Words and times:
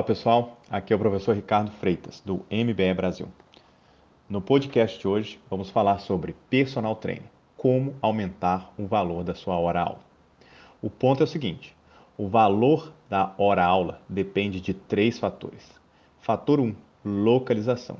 Fala 0.00 0.06
pessoal, 0.06 0.56
aqui 0.70 0.94
é 0.94 0.96
o 0.96 0.98
professor 0.98 1.36
Ricardo 1.36 1.70
Freitas, 1.72 2.22
do 2.24 2.36
MBE 2.50 2.94
Brasil. 2.94 3.28
No 4.30 4.40
podcast 4.40 4.98
de 4.98 5.06
hoje, 5.06 5.38
vamos 5.50 5.68
falar 5.68 5.98
sobre 5.98 6.34
personal 6.48 6.96
training, 6.96 7.28
como 7.54 7.94
aumentar 8.00 8.72
o 8.78 8.86
valor 8.86 9.22
da 9.22 9.34
sua 9.34 9.58
hora-aula. 9.58 10.00
O 10.80 10.88
ponto 10.88 11.20
é 11.20 11.24
o 11.24 11.26
seguinte: 11.26 11.76
o 12.16 12.26
valor 12.28 12.94
da 13.10 13.34
hora-aula 13.36 14.00
depende 14.08 14.58
de 14.58 14.72
três 14.72 15.18
fatores. 15.18 15.70
Fator 16.18 16.60
1, 16.60 16.64
um, 16.64 16.74
localização, 17.04 17.98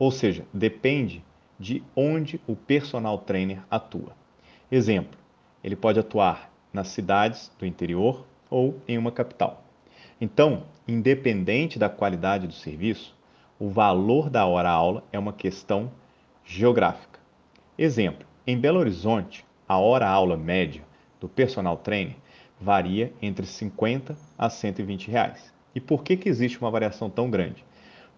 ou 0.00 0.10
seja, 0.10 0.44
depende 0.52 1.22
de 1.60 1.80
onde 1.94 2.40
o 2.44 2.56
personal 2.56 3.18
trainer 3.18 3.62
atua. 3.70 4.16
Exemplo, 4.68 5.16
ele 5.62 5.76
pode 5.76 6.00
atuar 6.00 6.50
nas 6.72 6.88
cidades 6.88 7.52
do 7.56 7.64
interior 7.64 8.26
ou 8.50 8.80
em 8.88 8.98
uma 8.98 9.12
capital. 9.12 9.62
Então, 10.18 10.62
independente 10.88 11.78
da 11.78 11.90
qualidade 11.90 12.46
do 12.46 12.52
serviço, 12.52 13.14
o 13.58 13.68
valor 13.68 14.30
da 14.30 14.46
hora-aula 14.46 15.04
é 15.12 15.18
uma 15.18 15.32
questão 15.32 15.90
geográfica. 16.44 17.20
Exemplo: 17.76 18.26
em 18.46 18.58
Belo 18.58 18.78
Horizonte, 18.78 19.44
a 19.68 19.78
hora-aula 19.78 20.36
média 20.36 20.82
do 21.20 21.28
personal 21.28 21.76
trainer 21.76 22.16
varia 22.58 23.12
entre 23.20 23.44
50 23.44 24.16
a 24.38 24.48
120 24.48 25.10
reais. 25.10 25.52
E 25.74 25.80
por 25.80 26.02
que, 26.02 26.16
que 26.16 26.28
existe 26.28 26.58
uma 26.58 26.70
variação 26.70 27.10
tão 27.10 27.28
grande? 27.28 27.62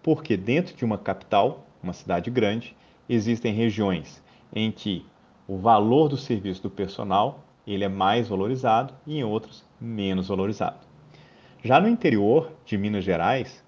Porque 0.01 0.37
dentro 0.37 0.75
de 0.75 0.85
uma 0.85 0.97
capital, 0.97 1.65
uma 1.83 1.91
cidade 1.91 2.31
grande, 2.31 2.75
existem 3.09 3.53
regiões 3.53 4.23
em 4.55 4.71
que 4.71 5.05
o 5.45 5.57
valor 5.57 6.07
do 6.07 6.15
serviço 6.15 6.63
do 6.63 6.69
personal 6.69 7.43
ele 7.67 7.83
é 7.83 7.89
mais 7.89 8.29
valorizado 8.29 8.93
e 9.05 9.17
em 9.17 9.23
outros 9.23 9.65
menos 9.81 10.29
valorizado. 10.29 10.88
Já 11.61 11.81
no 11.81 11.89
interior 11.89 12.53
de 12.63 12.77
Minas 12.77 13.03
Gerais, 13.03 13.61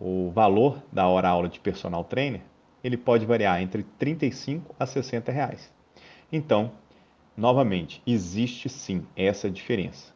o 0.00 0.30
valor 0.30 0.82
da 0.90 1.06
hora-aula 1.06 1.48
de 1.48 1.60
personal 1.60 2.02
trainer 2.02 2.40
ele 2.82 2.96
pode 2.96 3.24
variar 3.24 3.62
entre 3.62 3.84
35 3.84 4.74
a 4.76 4.84
60 4.84 5.30
reais. 5.30 5.72
Então, 6.32 6.72
novamente, 7.36 8.02
existe 8.04 8.68
sim 8.68 9.06
essa 9.14 9.48
diferença. 9.48 10.12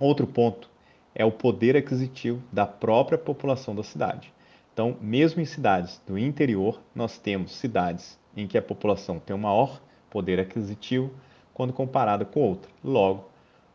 Outro 0.00 0.26
ponto 0.26 0.68
é 1.14 1.24
o 1.24 1.30
poder 1.30 1.76
aquisitivo 1.76 2.42
da 2.50 2.66
própria 2.66 3.18
população 3.18 3.72
da 3.72 3.84
cidade. 3.84 4.32
Então, 4.72 4.96
mesmo 5.00 5.40
em 5.40 5.44
cidades 5.44 6.02
do 6.08 6.18
interior, 6.18 6.80
nós 6.92 7.18
temos 7.18 7.54
cidades 7.54 8.18
em 8.36 8.48
que 8.48 8.58
a 8.58 8.62
população 8.62 9.20
tem 9.20 9.36
um 9.36 9.40
maior 9.40 9.80
poder 10.10 10.40
aquisitivo 10.40 11.12
quando 11.54 11.72
comparada 11.72 12.24
com 12.24 12.40
outra. 12.40 12.68
Logo, 12.82 13.29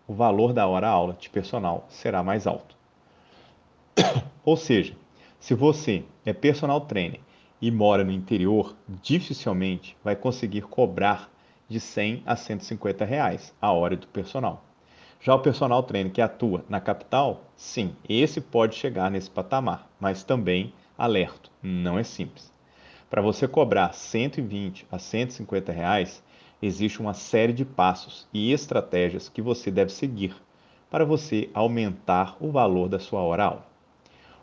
o 0.07 0.13
valor 0.13 0.53
da 0.53 0.67
hora-aula 0.67 1.17
de 1.19 1.29
personal 1.29 1.85
será 1.89 2.23
mais 2.23 2.45
alto. 2.47 2.75
Ou 4.43 4.55
seja, 4.57 4.95
se 5.39 5.53
você 5.53 6.03
é 6.25 6.33
personal 6.33 6.81
trainer 6.81 7.19
e 7.61 7.71
mora 7.71 8.03
no 8.03 8.11
interior, 8.11 8.75
dificilmente 9.01 9.95
vai 10.03 10.15
conseguir 10.15 10.61
cobrar 10.61 11.29
de 11.67 11.79
100 11.79 12.23
a 12.25 12.35
150 12.35 13.05
reais 13.05 13.53
a 13.61 13.71
hora 13.71 13.95
do 13.95 14.07
personal. 14.07 14.63
Já 15.19 15.33
o 15.33 15.39
personal 15.39 15.81
trainer 15.81 16.11
que 16.11 16.21
atua 16.21 16.63
na 16.69 16.79
capital, 16.79 17.45
sim, 17.55 17.95
esse 18.07 18.39
pode 18.39 18.75
chegar 18.75 19.09
nesse 19.09 19.29
patamar, 19.29 19.89
mas 19.99 20.23
também, 20.23 20.73
alerto, 20.97 21.49
não 21.63 21.97
é 21.97 22.03
simples. 22.03 22.53
Para 23.09 23.21
você 23.21 23.47
cobrar 23.47 23.93
120 23.93 24.85
a 24.91 24.99
150 24.99 25.71
reais, 25.71 26.23
existe 26.65 26.99
uma 26.99 27.13
série 27.13 27.53
de 27.53 27.63
passos 27.63 28.27
e 28.33 28.51
estratégias 28.51 29.29
que 29.29 29.41
você 29.41 29.69
deve 29.69 29.91
seguir 29.91 30.35
para 30.89 31.05
você 31.05 31.49
aumentar 31.53 32.37
o 32.39 32.51
valor 32.51 32.87
da 32.87 32.99
sua 32.99 33.21
hora-aula. 33.21 33.65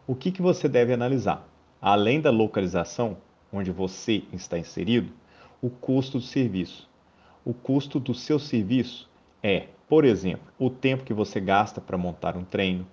O 0.07 0.15
que, 0.15 0.31
que 0.31 0.43
você 0.43 0.69
deve 0.69 0.93
analisar? 0.93 1.47
Além 1.81 2.21
da 2.21 2.31
localização, 2.31 3.17
onde 3.53 3.71
você 3.71 4.23
está 4.33 4.59
inserido, 4.59 5.13
o 5.61 5.71
custo 5.71 6.19
do 6.19 6.25
serviço. 6.25 6.89
O 7.45 7.53
custo 7.53 7.99
do 7.99 8.15
seu 8.15 8.39
serviço 8.39 9.09
é, 9.43 9.69
por 9.89 10.05
exemplo, 10.05 10.53
o 10.59 10.71
tempo 10.71 11.05
que 11.05 11.15
você 11.15 11.41
gasta 11.41 11.81
para 11.81 11.99
montar 11.99 12.37
um 12.37 12.45
treino, 12.45 12.87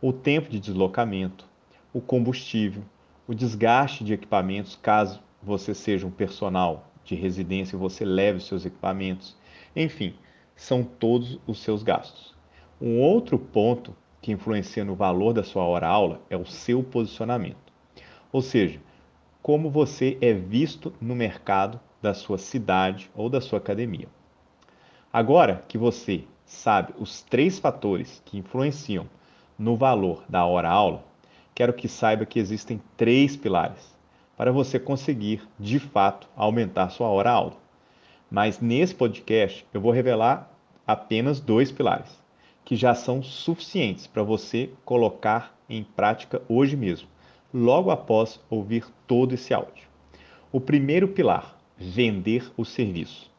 o 0.00 0.12
tempo 0.12 0.48
de 0.48 0.58
deslocamento, 0.58 1.46
o 1.92 2.00
combustível, 2.00 2.82
o 3.26 3.34
desgaste 3.34 4.02
de 4.02 4.12
equipamentos, 4.12 4.76
caso 4.76 5.20
você 5.42 5.74
seja 5.74 6.06
um 6.06 6.10
personal 6.10 6.91
de 7.04 7.14
residência 7.14 7.78
você 7.78 8.04
leve 8.04 8.38
os 8.38 8.46
seus 8.46 8.64
equipamentos. 8.64 9.36
Enfim, 9.74 10.14
são 10.54 10.82
todos 10.82 11.38
os 11.46 11.60
seus 11.60 11.82
gastos. 11.82 12.34
Um 12.80 13.00
outro 13.00 13.38
ponto 13.38 13.94
que 14.20 14.32
influencia 14.32 14.84
no 14.84 14.94
valor 14.94 15.32
da 15.32 15.42
sua 15.42 15.64
hora-aula 15.64 16.20
é 16.30 16.36
o 16.36 16.46
seu 16.46 16.82
posicionamento. 16.82 17.72
Ou 18.32 18.40
seja, 18.40 18.80
como 19.42 19.70
você 19.70 20.16
é 20.20 20.32
visto 20.32 20.92
no 21.00 21.14
mercado 21.14 21.80
da 22.00 22.14
sua 22.14 22.38
cidade 22.38 23.10
ou 23.14 23.28
da 23.28 23.40
sua 23.40 23.58
academia. 23.58 24.08
Agora 25.12 25.64
que 25.68 25.76
você 25.76 26.24
sabe 26.44 26.94
os 26.98 27.22
três 27.22 27.58
fatores 27.58 28.22
que 28.24 28.38
influenciam 28.38 29.08
no 29.58 29.76
valor 29.76 30.24
da 30.28 30.44
hora-aula, 30.44 31.04
quero 31.54 31.72
que 31.72 31.88
saiba 31.88 32.24
que 32.24 32.38
existem 32.38 32.80
três 32.96 33.36
pilares 33.36 33.91
para 34.42 34.50
você 34.50 34.76
conseguir, 34.76 35.40
de 35.56 35.78
fato, 35.78 36.28
aumentar 36.34 36.90
sua 36.90 37.06
hora-aula. 37.06 37.52
Mas 38.28 38.58
nesse 38.58 38.92
podcast 38.92 39.64
eu 39.72 39.80
vou 39.80 39.92
revelar 39.92 40.52
apenas 40.84 41.38
dois 41.38 41.70
pilares, 41.70 42.10
que 42.64 42.74
já 42.74 42.92
são 42.92 43.22
suficientes 43.22 44.08
para 44.08 44.24
você 44.24 44.70
colocar 44.84 45.56
em 45.70 45.84
prática 45.84 46.42
hoje 46.48 46.76
mesmo, 46.76 47.06
logo 47.54 47.92
após 47.92 48.40
ouvir 48.50 48.84
todo 49.06 49.32
esse 49.32 49.54
áudio. 49.54 49.86
O 50.50 50.60
primeiro 50.60 51.06
pilar, 51.06 51.56
vender 51.78 52.50
o 52.56 52.64
serviço. 52.64 53.30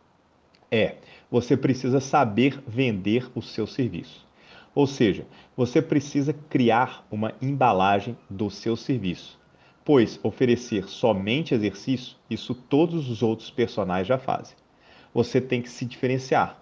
É, 0.71 0.95
você 1.29 1.57
precisa 1.57 1.99
saber 1.99 2.63
vender 2.65 3.29
o 3.35 3.41
seu 3.41 3.67
serviço. 3.67 4.25
Ou 4.73 4.87
seja, 4.87 5.27
você 5.53 5.81
precisa 5.81 6.31
criar 6.31 7.05
uma 7.11 7.33
embalagem 7.41 8.17
do 8.29 8.49
seu 8.49 8.77
serviço 8.77 9.42
pois 9.85 10.19
oferecer 10.23 10.87
somente 10.87 11.53
exercício, 11.53 12.15
isso 12.29 12.55
todos 12.55 13.09
os 13.09 13.21
outros 13.21 13.49
personagens 13.49 14.07
já 14.07 14.17
fazem. 14.17 14.55
Você 15.13 15.41
tem 15.41 15.61
que 15.61 15.69
se 15.69 15.85
diferenciar. 15.85 16.61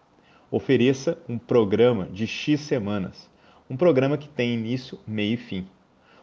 Ofereça 0.49 1.17
um 1.29 1.37
programa 1.37 2.05
de 2.07 2.27
X 2.27 2.61
semanas, 2.61 3.29
um 3.69 3.77
programa 3.77 4.17
que 4.17 4.27
tem 4.27 4.53
início, 4.53 4.99
meio 5.07 5.35
e 5.35 5.37
fim. 5.37 5.67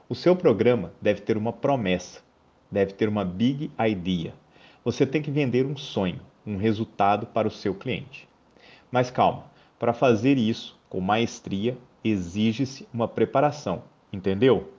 O 0.08 0.14
seu 0.14 0.36
programa 0.36 0.92
deve 1.00 1.20
ter 1.20 1.36
uma 1.36 1.52
promessa, 1.52 2.20
deve 2.70 2.92
ter 2.92 3.08
uma 3.08 3.24
big 3.24 3.70
idea. 3.78 4.34
Você 4.84 5.06
tem 5.06 5.22
que 5.22 5.30
vender 5.30 5.64
um 5.64 5.76
sonho, 5.76 6.20
um 6.46 6.56
resultado 6.56 7.26
para 7.26 7.48
o 7.48 7.50
seu 7.50 7.74
cliente. 7.74 8.28
Mas 8.90 9.10
calma, 9.10 9.44
para 9.78 9.92
fazer 9.92 10.36
isso 10.36 10.78
com 10.88 11.00
maestria, 11.00 11.76
exige-se 12.02 12.88
uma 12.92 13.06
preparação, 13.06 13.82
entendeu? 14.12 14.72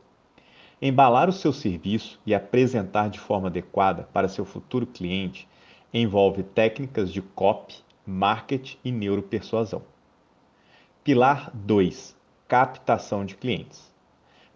Embalar 0.81 1.27
o 1.27 1.33
seu 1.33 1.51
serviço 1.51 2.21
e 2.25 2.33
apresentar 2.33 3.09
de 3.09 3.19
forma 3.19 3.49
adequada 3.49 4.07
para 4.13 4.29
seu 4.29 4.45
futuro 4.45 4.87
cliente 4.87 5.45
envolve 5.93 6.41
técnicas 6.41 7.11
de 7.11 7.21
copy, 7.21 7.75
marketing 8.05 8.77
e 8.85 8.89
neuropersuasão. 8.89 9.81
Pilar 11.03 11.51
2: 11.53 12.15
captação 12.47 13.25
de 13.25 13.35
clientes. 13.35 13.93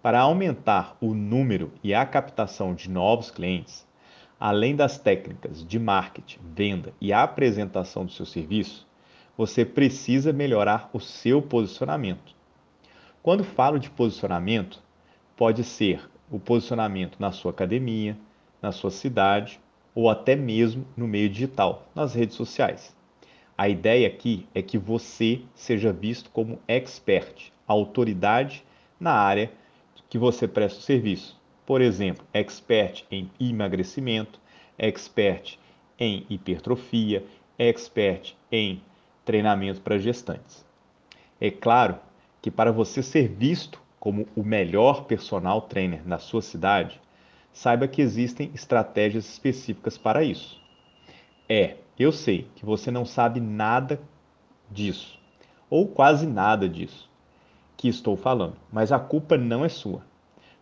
Para 0.02 0.22
aumentar 0.22 0.96
o 1.02 1.14
número 1.14 1.74
e 1.84 1.94
a 1.94 2.06
captação 2.06 2.74
de 2.74 2.90
novos 2.90 3.30
clientes, 3.30 3.86
além 4.40 4.78
das 4.78 4.98
técnicas 4.98 5.68
de 5.68 5.78
marketing, 5.78 6.40
venda 6.56 6.94
e 7.02 7.12
apresentação 7.12 8.06
do 8.06 8.12
seu 8.14 8.26
serviço, 8.26 8.88
você 9.38 9.66
precisa 9.66 10.32
melhorar 10.32 10.90
o 10.94 11.02
seu 11.02 11.42
posicionamento. 11.42 12.34
Quando 13.22 13.44
falo 13.44 13.78
de 13.78 13.90
posicionamento, 13.90 14.82
pode 15.36 15.64
ser 15.66 16.13
o 16.36 16.40
posicionamento 16.40 17.20
na 17.20 17.32
sua 17.32 17.52
academia, 17.52 18.18
na 18.62 18.72
sua 18.72 18.90
cidade 18.90 19.60
ou 19.94 20.10
até 20.10 20.36
mesmo 20.36 20.86
no 20.98 21.08
meio 21.08 21.30
digital, 21.30 21.88
nas 21.94 22.16
redes 22.16 22.36
sociais. 22.36 22.96
A 23.56 23.70
ideia 23.70 24.08
aqui 24.08 24.48
é 24.56 24.62
que 24.62 24.78
você 24.78 25.42
seja 25.54 25.94
visto 25.94 26.32
como 26.32 26.60
expert, 26.68 27.52
autoridade 27.68 28.66
na 29.00 29.12
área 29.12 29.52
que 30.10 30.18
você 30.18 30.48
presta 30.48 30.80
o 30.80 30.84
serviço. 30.84 31.40
Por 31.66 31.82
exemplo, 31.82 32.26
expert 32.34 33.04
em 33.12 33.30
emagrecimento, 33.40 34.40
expert 34.78 35.60
em 36.00 36.26
hipertrofia, 36.30 37.24
expert 37.60 38.36
em 38.52 38.82
treinamento 39.24 39.82
para 39.82 40.00
gestantes. 40.00 40.66
É 41.40 41.52
claro 41.52 41.98
que 42.42 42.50
para 42.50 42.72
você 42.72 43.04
ser 43.04 43.28
visto 43.28 43.83
como 44.04 44.28
o 44.36 44.44
melhor 44.44 45.06
personal 45.06 45.62
trainer 45.62 46.06
na 46.06 46.20
sua 46.20 46.42
cidade, 46.42 47.00
saiba 47.54 47.88
que 47.88 48.02
existem 48.02 48.52
estratégias 48.54 49.24
específicas 49.30 49.98
para 49.98 50.26
isso. 50.26 50.62
É, 51.48 51.78
eu 51.98 52.12
sei 52.12 52.50
que 52.54 52.66
você 52.66 52.92
não 52.92 53.06
sabe 53.06 53.40
nada 53.40 54.02
disso, 54.70 55.18
ou 55.70 55.88
quase 55.88 56.28
nada 56.28 56.68
disso 56.68 57.10
que 57.78 57.88
estou 57.88 58.18
falando, 58.18 58.58
mas 58.70 58.92
a 58.92 59.00
culpa 59.00 59.38
não 59.38 59.64
é 59.64 59.70
sua. 59.70 60.02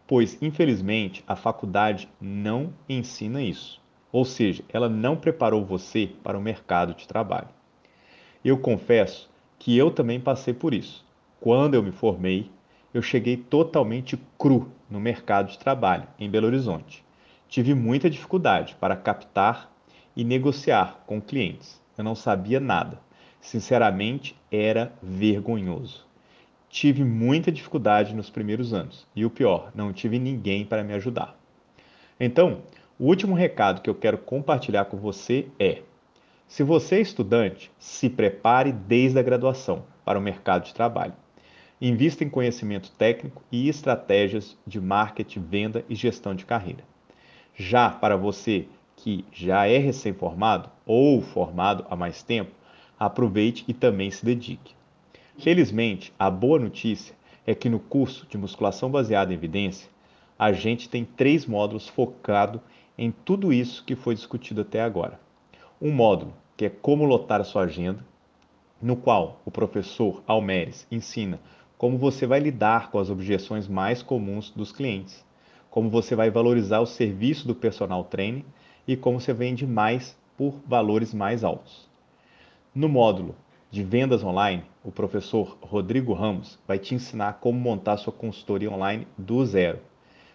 pois 0.06 0.40
infelizmente 0.40 1.24
a 1.26 1.36
faculdade 1.36 2.08
não 2.22 2.72
ensina 2.88 3.42
isso. 3.42 3.82
Ou 4.12 4.24
seja, 4.24 4.64
ela 4.70 4.88
não 4.88 5.18
preparou 5.18 5.66
você 5.66 6.12
para 6.24 6.38
o 6.38 6.42
mercado 6.42 6.94
de 6.94 7.08
trabalho. 7.08 7.50
Eu 8.46 8.60
confesso 8.60 9.32
que 9.58 9.76
eu 9.76 9.90
também 9.90 10.20
passei 10.20 10.54
por 10.54 10.76
isso. 10.76 11.04
Quando 11.40 11.74
eu 11.74 11.82
me 11.82 11.92
formei, 11.92 12.52
eu 12.94 13.02
cheguei 13.02 13.38
totalmente 13.38 14.20
cru 14.38 14.70
no 14.90 15.00
mercado 15.00 15.50
de 15.50 15.58
trabalho 15.58 16.08
em 16.20 16.30
Belo 16.30 16.48
Horizonte. 16.48 17.04
Tive 17.48 17.74
muita 17.74 18.10
dificuldade 18.10 18.76
para 18.80 18.96
captar 18.96 19.72
e 20.16 20.24
negociar 20.24 21.04
com 21.06 21.22
clientes. 21.22 21.82
Eu 21.98 22.04
não 22.04 22.16
sabia 22.16 22.60
nada. 22.60 23.00
Sinceramente, 23.40 24.36
era 24.52 24.94
vergonhoso. 25.02 26.06
Tive 26.70 27.04
muita 27.04 27.52
dificuldade 27.52 28.16
nos 28.16 28.30
primeiros 28.30 28.74
anos 28.74 29.06
e 29.16 29.26
o 29.26 29.30
pior, 29.30 29.72
não 29.76 29.92
tive 29.92 30.18
ninguém 30.18 30.66
para 30.66 30.84
me 30.84 30.94
ajudar. 30.94 31.36
Então, 32.18 32.62
o 32.98 33.06
último 33.08 33.36
recado 33.36 33.82
que 33.82 33.90
eu 33.90 33.96
quero 33.96 34.18
compartilhar 34.18 34.86
com 34.86 34.96
você 34.96 35.48
é: 35.60 35.82
se 36.48 36.64
você 36.64 36.96
é 36.96 37.02
estudante, 37.02 37.72
se 37.78 38.10
prepare 38.10 38.72
desde 38.72 39.20
a 39.20 39.24
graduação 39.24 39.84
para 40.06 40.20
o 40.20 40.22
mercado 40.22 40.66
de 40.66 40.74
trabalho. 40.74 41.14
Invista 41.84 42.24
em 42.24 42.30
conhecimento 42.30 42.92
técnico 42.92 43.42
e 43.52 43.68
estratégias 43.68 44.56
de 44.68 44.80
marketing, 44.80 45.42
venda 45.42 45.84
e 45.90 45.96
gestão 45.96 46.36
de 46.36 46.46
carreira. 46.46 46.84
Já 47.56 47.90
para 47.90 48.16
você 48.16 48.68
que 48.96 49.26
já 49.32 49.66
é 49.66 49.80
recém-formado 49.80 50.70
ou 50.86 51.24
formado 51.24 51.84
há 51.90 51.96
mais 51.96 52.22
tempo, 52.22 52.52
aproveite 53.00 53.66
e 53.68 53.74
também 53.74 54.12
se 54.12 54.24
dedique. 54.24 54.76
Felizmente, 55.40 56.14
a 56.20 56.30
boa 56.30 56.60
notícia 56.60 57.16
é 57.48 57.56
que 57.56 57.68
no 57.68 57.80
curso 57.80 58.28
de 58.30 58.38
musculação 58.38 58.92
baseada 58.92 59.34
em 59.34 59.36
evidência, 59.36 59.90
a 60.38 60.52
gente 60.52 60.88
tem 60.88 61.04
três 61.04 61.48
módulos 61.48 61.88
focados 61.88 62.62
em 62.96 63.10
tudo 63.10 63.52
isso 63.52 63.84
que 63.84 63.96
foi 63.96 64.14
discutido 64.14 64.62
até 64.62 64.84
agora. 64.84 65.20
Um 65.82 65.92
módulo 65.92 66.36
que 66.56 66.66
é 66.66 66.70
como 66.70 67.06
lotar 67.06 67.42
a 67.42 67.44
sua 67.44 67.64
agenda, 67.64 68.06
no 68.80 68.96
qual 68.96 69.42
o 69.46 69.50
professor 69.50 70.22
Almeres 70.28 70.86
ensina 70.92 71.40
como 71.82 71.98
você 71.98 72.28
vai 72.28 72.40
lidar 72.40 72.92
com 72.92 73.00
as 73.00 73.10
objeções 73.10 73.68
mais 73.68 74.04
comuns 74.04 74.52
dos 74.52 74.72
clientes, 74.72 75.26
como 75.68 75.90
você 75.90 76.16
vai 76.16 76.30
valorizar 76.30 76.80
o 76.80 76.86
serviço 76.86 77.48
do 77.48 77.56
personal 77.56 78.04
trainer 78.04 78.46
e 78.88 78.96
como 78.96 79.20
você 79.20 79.34
vende 79.34 79.66
mais 79.66 80.16
por 80.38 80.60
valores 80.68 81.12
mais 81.12 81.44
altos. 81.44 81.90
No 82.76 82.88
módulo 82.88 83.36
de 83.72 83.84
vendas 83.84 84.24
online, 84.24 84.64
o 84.84 84.92
professor 84.92 85.58
Rodrigo 85.60 86.14
Ramos 86.14 86.60
vai 86.68 86.78
te 86.78 86.94
ensinar 86.94 87.40
como 87.42 87.60
montar 87.60 87.98
sua 87.98 88.14
consultoria 88.14 88.70
online 88.70 89.08
do 89.18 89.44
zero, 89.44 89.80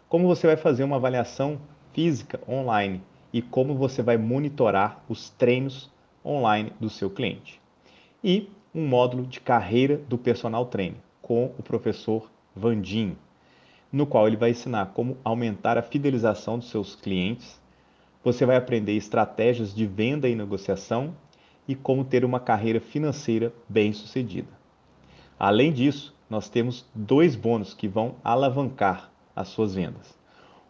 como 0.09 0.27
você 0.27 0.49
vai 0.49 0.57
fazer 0.57 0.83
uma 0.83 0.97
avaliação 0.97 1.61
física 1.93 2.41
online 2.49 3.01
e 3.33 3.41
como 3.41 3.77
você 3.77 4.03
vai 4.03 4.17
monitorar 4.17 5.01
os 5.09 5.31
treinos 5.31 5.93
online 6.25 6.73
do 6.81 6.91
seu 6.91 7.09
cliente. 7.09 7.61
E 8.25 8.51
um 8.75 8.85
módulo 8.85 9.25
de 9.25 9.39
carreira 9.39 9.97
do 9.97 10.19
personal 10.19 10.67
trainer 10.67 11.06
com 11.27 11.47
o 11.59 11.63
professor 11.63 12.31
Vandinho, 12.55 13.19
no 13.91 14.07
qual 14.07 14.29
ele 14.29 14.37
vai 14.37 14.51
ensinar 14.51 14.93
como 14.95 15.17
aumentar 15.25 15.77
a 15.77 15.83
fidelização 15.83 16.57
dos 16.57 16.71
seus 16.71 16.95
clientes. 16.95 17.61
Você 18.23 18.47
vai 18.47 18.55
aprender 18.55 18.93
estratégias 18.93 19.75
de 19.75 19.85
venda 19.87 20.29
e 20.29 20.37
negociação 20.37 21.17
e 21.67 21.75
como 21.75 22.05
ter 22.05 22.25
uma 22.25 22.39
carreira 22.39 22.79
financeira 22.79 23.53
bem-sucedida. 23.69 24.53
Além 25.37 25.73
disso, 25.73 26.15
nós 26.31 26.49
temos 26.49 26.89
dois 26.95 27.35
bônus 27.35 27.75
que 27.75 27.89
vão 27.89 28.15
alavancar 28.23 29.11
as 29.35 29.49
suas 29.49 29.75
vendas. 29.75 30.17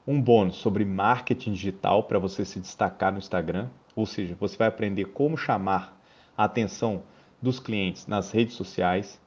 Um 0.06 0.18
bônus 0.22 0.56
sobre 0.56 0.86
marketing 0.86 1.52
digital 1.52 2.04
para 2.04 2.18
você 2.18 2.46
se 2.46 2.58
destacar 2.58 3.12
no 3.12 3.18
Instagram 3.18 3.68
ou 3.96 4.04
seja, 4.04 4.36
você 4.38 4.58
vai 4.58 4.68
aprender 4.68 5.06
como 5.06 5.38
chamar 5.38 5.98
a 6.36 6.44
atenção 6.44 7.02
dos 7.40 7.58
clientes 7.58 8.06
nas 8.06 8.30
redes 8.30 8.54
sociais, 8.54 9.18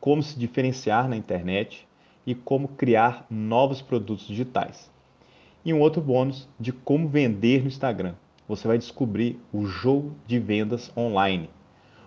como 0.00 0.22
se 0.22 0.38
diferenciar 0.38 1.08
na 1.08 1.16
internet 1.16 1.86
e 2.26 2.34
como 2.34 2.68
criar 2.68 3.26
novos 3.30 3.80
produtos 3.80 4.26
digitais. 4.26 4.90
E 5.64 5.72
um 5.72 5.80
outro 5.80 6.00
bônus 6.00 6.48
de 6.58 6.72
como 6.72 7.08
vender 7.08 7.62
no 7.62 7.68
Instagram. 7.68 8.14
Você 8.48 8.66
vai 8.66 8.78
descobrir 8.78 9.38
o 9.52 9.66
jogo 9.66 10.14
de 10.26 10.38
vendas 10.38 10.90
online. 10.96 11.50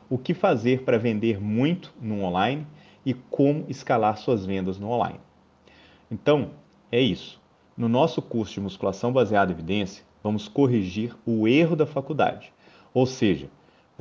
O 0.10 0.18
que 0.18 0.34
fazer 0.34 0.84
para 0.84 0.98
vender 0.98 1.40
muito 1.40 1.94
no 2.02 2.24
online 2.24 2.66
e 3.06 3.14
como 3.14 3.66
escalar 3.68 4.18
suas 4.18 4.46
vendas 4.46 4.80
no 4.80 4.90
online. 4.90 5.20
Então, 6.10 6.52
é 6.92 7.00
isso. 7.00 7.40
No 7.78 7.88
nosso 7.88 8.22
curso 8.22 8.54
de 8.54 8.62
musculação 8.62 9.14
baseada 9.14 9.52
em 9.52 9.56
evidência, 9.56 10.04
vamos 10.24 10.48
corrigir 10.48 11.16
o 11.26 11.48
erro 11.48 11.76
da 11.76 11.86
faculdade. 11.86 12.52
Ou 12.94 13.06
seja, 13.06 13.50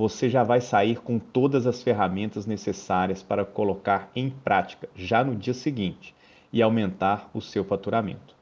você 0.01 0.31
já 0.31 0.43
vai 0.43 0.63
sair 0.63 0.97
com 0.97 1.19
todas 1.19 1.67
as 1.67 1.83
ferramentas 1.83 2.47
necessárias 2.47 3.23
para 3.23 3.45
colocar 3.45 4.11
em 4.17 4.31
prática 4.31 4.89
já 4.97 5.23
no 5.23 5.37
dia 5.37 5.53
seguinte 5.53 6.15
e 6.51 6.63
aumentar 6.63 7.29
o 7.35 7.41
seu 7.43 7.63
faturamento. 7.63 8.35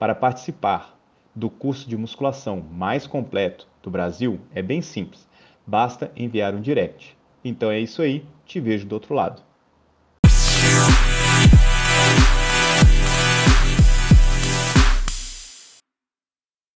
Para 0.00 0.16
participar 0.16 0.98
do 1.32 1.48
curso 1.48 1.88
de 1.88 1.96
musculação 1.96 2.60
mais 2.72 3.06
completo 3.06 3.68
do 3.84 3.88
Brasil 3.88 4.40
é 4.52 4.60
bem 4.60 4.82
simples, 4.82 5.28
basta 5.64 6.10
enviar 6.16 6.56
um 6.56 6.60
direct. 6.60 7.16
Então 7.44 7.70
é 7.70 7.78
isso 7.78 8.02
aí, 8.02 8.26
te 8.44 8.58
vejo 8.58 8.84
do 8.84 8.94
outro 8.94 9.14
lado. 9.14 9.45